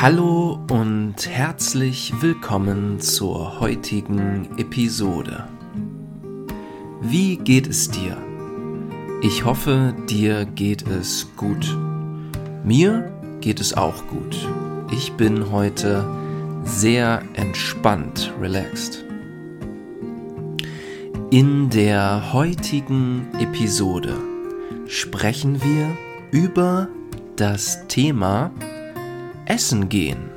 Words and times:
Hallo 0.00 0.60
und 0.70 1.16
herzlich 1.28 2.12
willkommen 2.20 3.00
zur 3.00 3.58
heutigen 3.58 4.48
Episode. 4.56 5.48
Wie 7.00 7.36
geht 7.36 7.66
es 7.66 7.90
dir? 7.90 8.16
Ich 9.22 9.44
hoffe, 9.44 9.92
dir 10.08 10.44
geht 10.44 10.86
es 10.86 11.26
gut. 11.36 11.76
Mir 12.62 13.12
geht 13.40 13.58
es 13.58 13.76
auch 13.76 14.06
gut. 14.06 14.48
Ich 14.92 15.14
bin 15.14 15.50
heute 15.50 16.06
sehr 16.62 17.20
entspannt, 17.34 18.32
relaxed. 18.40 19.04
In 21.30 21.70
der 21.70 22.32
heutigen 22.32 23.26
Episode 23.40 24.14
sprechen 24.86 25.60
wir 25.60 25.88
über 26.30 26.86
das 27.34 27.88
Thema 27.88 28.52
Essen 29.48 29.88
gehen. 29.88 30.28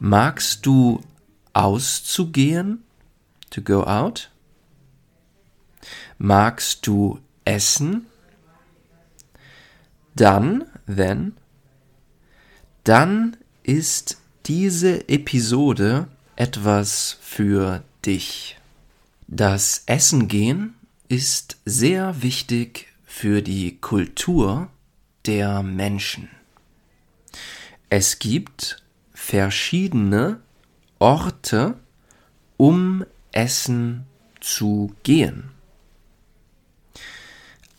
Magst 0.00 0.66
du 0.66 1.00
auszugehen? 1.52 2.82
To 3.50 3.62
go 3.62 3.84
out? 3.84 4.30
Magst 6.18 6.84
du 6.88 7.20
essen? 7.44 8.06
Dann, 10.16 10.64
wenn, 10.84 11.36
dann 12.82 13.36
ist 13.62 14.18
diese 14.46 15.08
Episode 15.08 16.08
etwas 16.34 17.18
für 17.20 17.84
dich. 18.04 18.58
Das 19.28 19.84
Essen 19.86 20.26
gehen 20.26 20.74
ist 21.06 21.58
sehr 21.64 22.20
wichtig 22.22 22.88
für 23.04 23.42
die 23.42 23.78
Kultur 23.78 24.68
der 25.24 25.62
Menschen. 25.62 26.28
Es 27.90 28.18
gibt 28.18 28.82
verschiedene 29.12 30.40
Orte, 30.98 31.78
um 32.56 33.04
essen 33.32 34.04
zu 34.40 34.94
gehen. 35.04 35.50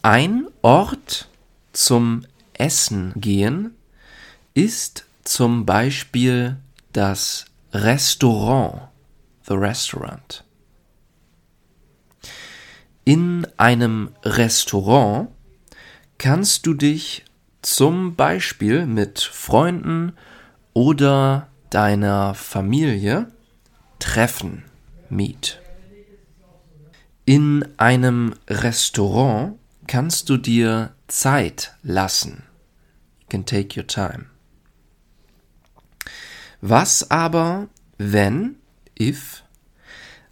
Ein 0.02 0.48
Ort 0.62 1.30
zum 1.74 2.26
Essen 2.54 3.14
gehen 3.16 3.76
ist 4.54 5.06
zum 5.24 5.66
Beispiel 5.66 6.58
das 6.94 7.46
Restaurant, 7.72 8.90
the 9.48 9.54
restaurant. 9.54 10.44
In 13.06 13.48
einem 13.58 14.10
Restaurant 14.24 15.30
kannst 16.18 16.66
du 16.66 16.74
dich 16.74 17.26
zum 17.62 18.16
Beispiel 18.16 18.86
mit 18.86 19.20
Freunden 19.20 20.14
oder 20.74 21.48
deiner 21.70 22.34
Familie 22.34 23.32
treffen, 24.00 24.64
meet. 25.10 25.60
In 27.26 27.68
einem 27.78 28.34
Restaurant 28.48 29.60
kannst 29.88 30.30
du 30.30 30.38
dir 30.38 30.94
Zeit 31.08 31.76
lassen. 31.84 32.44
You 33.22 33.28
can 33.30 33.46
take 33.46 33.80
your 33.80 33.88
time. 33.88 34.26
Was 36.62 37.10
aber, 37.12 37.68
wenn, 37.98 38.56
if, 39.00 39.44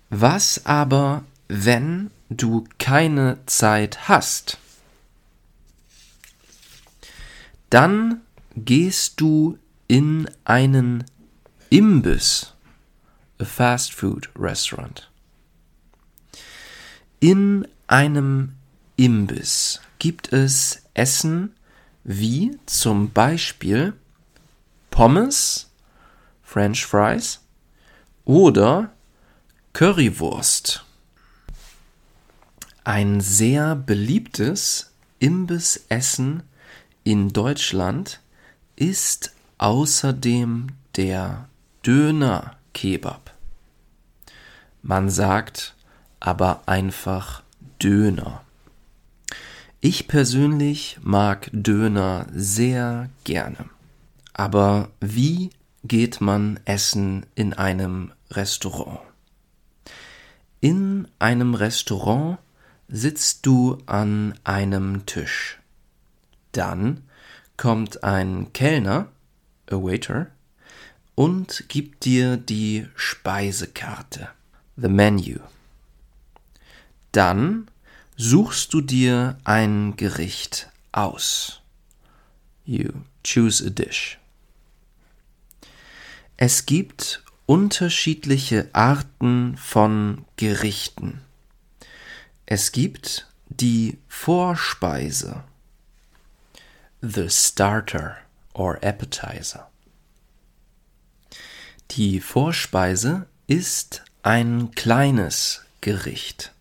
was 0.09 0.65
aber, 0.65 1.23
wenn 1.47 2.11
du 2.29 2.65
keine 2.79 3.37
Zeit 3.45 4.07
hast? 4.09 4.57
Dann 7.69 8.21
gehst 8.55 9.19
du 9.19 9.57
in 9.87 10.29
einen 10.45 11.03
Imbiss, 11.69 12.53
a 13.39 13.45
Fast 13.45 13.93
Food 13.93 14.29
Restaurant. 14.37 15.09
In 17.19 17.67
einem 17.87 18.53
Imbiss 18.95 19.81
gibt 19.99 20.31
es 20.31 20.83
Essen 20.93 21.53
wie 22.03 22.57
zum 22.65 23.11
Beispiel 23.11 23.93
Pommes, 24.89 25.69
French 26.43 26.85
Fries 26.85 27.41
oder 28.23 28.93
Currywurst. 29.73 30.85
Ein 32.85 33.19
sehr 33.19 33.75
beliebtes 33.75 34.91
Imbissessen 35.19 36.43
in 37.07 37.31
Deutschland 37.31 38.19
ist 38.75 39.33
außerdem 39.59 40.67
der 40.97 41.47
Döner-Kebab. 41.85 43.31
Man 44.81 45.09
sagt 45.09 45.73
aber 46.19 46.63
einfach 46.65 47.43
Döner. 47.81 48.41
Ich 49.79 50.09
persönlich 50.09 50.99
mag 51.01 51.49
Döner 51.53 52.27
sehr 52.33 53.09
gerne. 53.23 53.69
Aber 54.33 54.89
wie 54.99 55.51
geht 55.85 56.19
man 56.19 56.59
essen 56.65 57.25
in 57.35 57.53
einem 57.53 58.11
Restaurant? 58.31 58.99
In 60.59 61.07
einem 61.19 61.53
Restaurant 61.53 62.37
sitzt 62.89 63.45
du 63.45 63.77
an 63.85 64.37
einem 64.43 65.05
Tisch. 65.05 65.57
Dann 66.57 67.03
kommt 67.55 68.03
ein 68.03 68.51
Kellner, 68.51 69.09
a 69.69 69.75
waiter, 69.75 70.25
und 71.13 71.65
gibt 71.69 72.05
dir 72.05 72.35
die 72.35 72.87
Speisekarte, 72.95 74.29
the 74.75 74.87
menu. 74.87 75.37
Dann 77.11 77.67
suchst 78.15 78.73
du 78.73 78.81
dir 78.81 79.37
ein 79.43 79.97
Gericht 79.97 80.71
aus. 80.91 81.61
You 82.65 82.89
choose 83.23 83.63
a 83.63 83.69
dish. 83.69 84.17
Es 86.37 86.65
gibt 86.65 87.23
unterschiedliche 87.45 88.67
Arten 88.73 89.57
von 89.57 90.25
Gerichten. 90.37 91.21
Es 92.47 92.71
gibt 92.71 93.27
die 93.49 93.99
Vorspeise 94.07 95.43
the 97.01 97.29
starter 97.29 98.17
or 98.53 98.79
appetizer. 98.83 99.67
Die 101.91 102.19
Vorspeise 102.19 103.27
ist 103.47 104.03
ein 104.23 104.71
kleines 104.71 105.63
Gericht. 105.81 106.53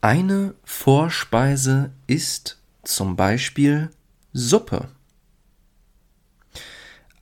Eine 0.00 0.54
Vorspeise 0.64 1.90
ist 2.06 2.58
zum 2.84 3.16
Beispiel 3.16 3.90
Suppe. 4.32 4.88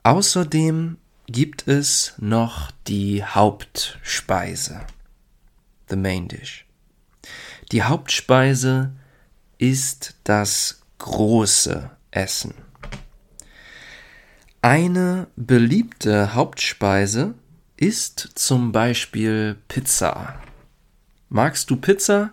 Außerdem 0.02 0.98
gibt 1.26 1.66
es 1.66 2.12
noch 2.18 2.70
die 2.86 3.24
Hauptspeise, 3.24 4.86
the 5.88 5.96
main 5.96 6.28
dish. 6.28 6.66
Die 7.72 7.82
Hauptspeise 7.82 8.92
ist 9.58 10.14
das 10.24 10.82
große 10.98 11.90
Essen. 12.10 12.54
Eine 14.62 15.28
beliebte 15.36 16.34
Hauptspeise 16.34 17.34
ist 17.76 18.30
zum 18.34 18.72
Beispiel 18.72 19.56
Pizza. 19.68 20.40
Magst 21.28 21.70
du 21.70 21.76
Pizza? 21.76 22.32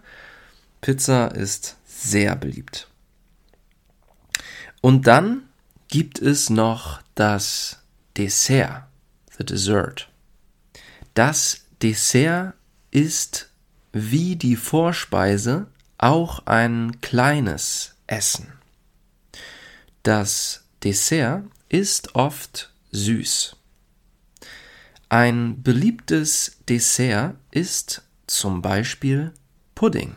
Pizza 0.81 1.27
ist 1.27 1.77
sehr 1.85 2.35
beliebt. 2.35 2.87
Und 4.81 5.07
dann 5.07 5.43
gibt 5.87 6.19
es 6.19 6.49
noch 6.49 7.01
das 7.15 7.79
Dessert, 8.17 8.87
the 9.37 9.45
dessert. 9.45 10.09
Das 11.13 11.65
Dessert 11.81 12.53
ist 12.91 13.49
wie 13.91 14.35
die 14.35 14.55
Vorspeise 14.55 15.67
auch 15.97 16.45
ein 16.45 16.99
kleines 17.01 17.92
Essen. 18.07 18.53
Das 20.03 20.63
Dessert 20.83 21.43
ist 21.69 22.15
oft 22.15 22.73
süß. 22.91 23.55
Ein 25.09 25.61
beliebtes 25.63 26.57
Dessert 26.67 27.35
ist 27.51 28.01
zum 28.27 28.61
Beispiel 28.61 29.31
Pudding. 29.75 30.15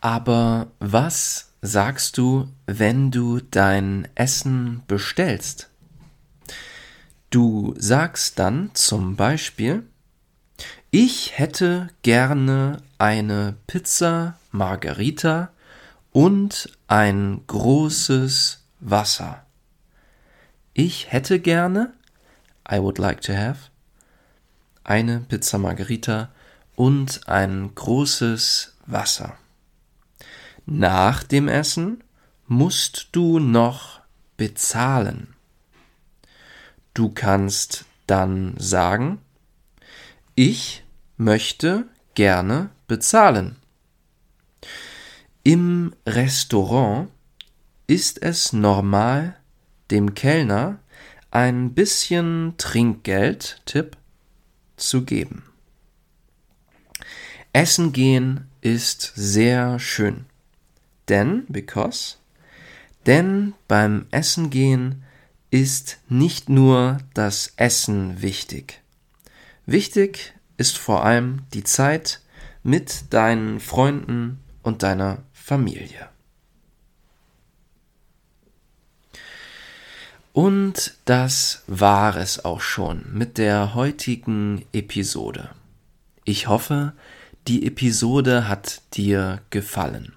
Aber 0.00 0.70
was 0.78 1.52
sagst 1.60 2.16
du, 2.16 2.48
wenn 2.66 3.10
du 3.10 3.40
dein 3.40 4.08
Essen 4.14 4.82
bestellst? 4.86 5.68
Du 7.28 7.74
sagst 7.78 8.38
dann 8.38 8.70
zum 8.74 9.16
Beispiel, 9.16 9.84
ich 10.90 11.38
hätte 11.38 11.88
gerne 12.02 12.82
eine 12.98 13.56
Pizza 13.66 14.38
Margarita 14.50 15.50
und 16.12 16.70
ein 16.88 17.42
großes 17.46 18.64
Wasser. 18.80 19.44
Ich 20.72 21.12
hätte 21.12 21.40
gerne, 21.40 21.92
I 22.70 22.78
would 22.80 22.98
like 22.98 23.20
to 23.22 23.34
have, 23.34 23.70
eine 24.84 25.20
Pizza 25.20 25.58
Margherita 25.58 26.30
und 26.74 27.28
ein 27.28 27.74
großes 27.74 28.74
Wasser. 28.86 29.36
Nach 30.66 31.22
dem 31.22 31.48
Essen 31.48 32.02
musst 32.46 33.08
du 33.12 33.38
noch 33.38 34.00
bezahlen. 34.36 35.34
Du 36.94 37.10
kannst 37.10 37.84
dann 38.06 38.54
sagen, 38.58 39.20
ich 40.34 40.82
möchte 41.16 41.86
gerne 42.14 42.70
bezahlen. 42.88 43.59
Im 45.42 45.94
Restaurant 46.06 47.08
ist 47.86 48.22
es 48.22 48.52
normal, 48.52 49.36
dem 49.90 50.14
Kellner 50.14 50.80
ein 51.30 51.72
bisschen 51.72 52.54
Trinkgeld, 52.58 53.62
Tipp, 53.64 53.96
zu 54.76 55.04
geben. 55.04 55.44
Essen 57.54 57.92
gehen 57.92 58.48
ist 58.60 59.12
sehr 59.16 59.78
schön. 59.78 60.26
Denn, 61.08 61.46
because, 61.48 62.16
denn 63.06 63.54
beim 63.66 64.06
Essen 64.10 64.50
gehen 64.50 65.02
ist 65.50 65.98
nicht 66.08 66.50
nur 66.50 66.98
das 67.14 67.54
Essen 67.56 68.20
wichtig. 68.20 68.82
Wichtig 69.64 70.34
ist 70.58 70.76
vor 70.76 71.02
allem 71.04 71.42
die 71.54 71.64
Zeit 71.64 72.20
mit 72.62 73.12
deinen 73.12 73.58
Freunden 73.58 74.38
und 74.62 74.82
deiner 74.82 75.22
Familie. 75.42 76.08
Und 80.32 80.94
das 81.06 81.64
war 81.66 82.16
es 82.16 82.44
auch 82.44 82.60
schon 82.60 83.04
mit 83.12 83.36
der 83.36 83.74
heutigen 83.74 84.64
Episode. 84.72 85.50
Ich 86.24 86.46
hoffe, 86.46 86.92
die 87.48 87.66
Episode 87.66 88.46
hat 88.46 88.82
dir 88.94 89.40
gefallen. 89.50 90.12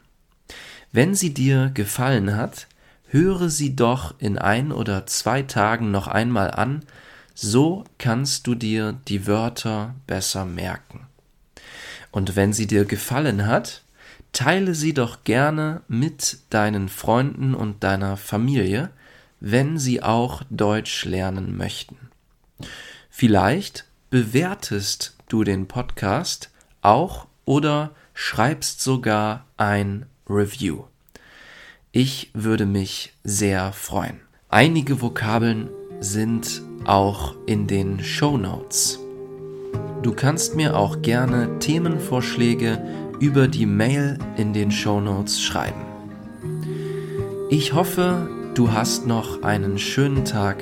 Wenn 0.91 1.15
sie 1.15 1.33
dir 1.33 1.71
gefallen 1.73 2.35
hat, 2.35 2.67
höre 3.07 3.49
sie 3.49 3.75
doch 3.75 4.13
in 4.19 4.37
ein 4.37 4.71
oder 4.71 5.07
zwei 5.07 5.41
Tagen 5.41 5.89
noch 5.89 6.07
einmal 6.07 6.51
an, 6.51 6.85
so 7.33 7.85
kannst 7.97 8.45
du 8.45 8.53
dir 8.53 8.99
die 9.07 9.25
Wörter 9.25 9.95
besser 10.05 10.45
merken. 10.45 11.07
Und 12.11 12.35
wenn 12.35 12.53
sie 12.53 12.67
dir 12.67 12.85
gefallen 12.85 13.47
hat, 13.47 13.82
teile 14.33 14.75
sie 14.75 14.93
doch 14.93 15.23
gerne 15.23 15.81
mit 15.87 16.39
deinen 16.49 16.89
Freunden 16.89 17.53
und 17.55 17.83
deiner 17.83 18.17
Familie, 18.17 18.89
wenn 19.39 19.77
sie 19.77 20.03
auch 20.03 20.43
Deutsch 20.49 21.05
lernen 21.05 21.55
möchten. 21.55 21.97
Vielleicht 23.09 23.85
bewertest 24.09 25.15
du 25.29 25.43
den 25.43 25.67
Podcast 25.67 26.49
auch 26.81 27.27
oder 27.45 27.91
schreibst 28.13 28.81
sogar 28.81 29.45
ein 29.57 30.05
Review. 30.29 30.83
Ich 31.91 32.31
würde 32.33 32.65
mich 32.65 33.13
sehr 33.23 33.71
freuen. 33.71 34.19
Einige 34.49 35.01
Vokabeln 35.01 35.69
sind 35.99 36.61
auch 36.85 37.35
in 37.45 37.67
den 37.67 38.03
Show 38.03 38.37
Notes. 38.37 38.99
Du 40.01 40.13
kannst 40.13 40.55
mir 40.55 40.75
auch 40.75 41.01
gerne 41.01 41.59
Themenvorschläge 41.59 42.81
über 43.23 43.47
die 43.47 43.65
Mail 43.65 44.17
in 44.35 44.51
den 44.51 44.69
Show 44.69 44.99
Notes 44.99 45.41
schreiben. 45.41 45.79
Ich 47.49 47.73
hoffe, 47.73 48.29
du 48.53 48.73
hast 48.73 49.07
noch 49.07 49.43
einen 49.43 49.79
schönen 49.79 50.25
Tag 50.25 50.57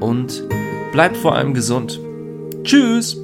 und 0.00 0.42
bleib 0.90 1.16
vor 1.16 1.36
allem 1.36 1.54
gesund. 1.54 2.00
Tschüss! 2.64 3.16